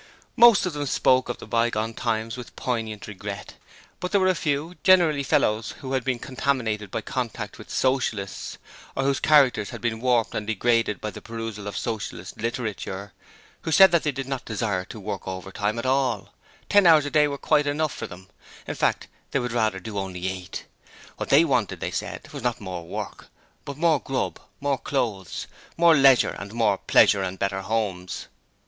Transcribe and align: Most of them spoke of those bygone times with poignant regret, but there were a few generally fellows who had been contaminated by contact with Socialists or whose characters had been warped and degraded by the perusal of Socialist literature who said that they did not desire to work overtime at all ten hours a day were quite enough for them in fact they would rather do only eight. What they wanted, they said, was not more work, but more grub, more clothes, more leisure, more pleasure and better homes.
Most 0.35 0.65
of 0.65 0.73
them 0.73 0.87
spoke 0.87 1.29
of 1.29 1.37
those 1.37 1.47
bygone 1.47 1.93
times 1.93 2.35
with 2.35 2.55
poignant 2.55 3.05
regret, 3.05 3.53
but 3.99 4.11
there 4.11 4.19
were 4.19 4.25
a 4.29 4.33
few 4.33 4.73
generally 4.83 5.21
fellows 5.21 5.73
who 5.73 5.93
had 5.93 6.03
been 6.03 6.17
contaminated 6.17 6.89
by 6.89 7.01
contact 7.01 7.59
with 7.59 7.69
Socialists 7.69 8.57
or 8.95 9.03
whose 9.03 9.19
characters 9.19 9.69
had 9.69 9.79
been 9.79 9.99
warped 9.99 10.33
and 10.33 10.47
degraded 10.47 11.01
by 11.01 11.11
the 11.11 11.21
perusal 11.21 11.67
of 11.67 11.77
Socialist 11.77 12.35
literature 12.37 13.13
who 13.61 13.71
said 13.71 13.91
that 13.91 14.01
they 14.01 14.11
did 14.11 14.27
not 14.27 14.43
desire 14.43 14.85
to 14.85 14.99
work 14.99 15.27
overtime 15.27 15.77
at 15.77 15.85
all 15.85 16.33
ten 16.67 16.87
hours 16.87 17.05
a 17.05 17.11
day 17.11 17.27
were 17.27 17.37
quite 17.37 17.67
enough 17.67 17.93
for 17.93 18.07
them 18.07 18.27
in 18.65 18.73
fact 18.73 19.07
they 19.29 19.37
would 19.39 19.51
rather 19.51 19.79
do 19.79 19.99
only 19.99 20.27
eight. 20.27 20.65
What 21.17 21.29
they 21.29 21.45
wanted, 21.45 21.79
they 21.79 21.91
said, 21.91 22.27
was 22.33 22.41
not 22.41 22.59
more 22.59 22.87
work, 22.87 23.27
but 23.65 23.77
more 23.77 23.99
grub, 23.99 24.39
more 24.59 24.79
clothes, 24.79 25.45
more 25.77 25.95
leisure, 25.95 26.35
more 26.51 26.79
pleasure 26.79 27.21
and 27.21 27.37
better 27.37 27.61
homes. 27.61 28.25